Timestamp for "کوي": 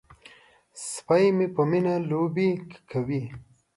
2.89-3.23